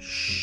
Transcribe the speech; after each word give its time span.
Shh. 0.00 0.39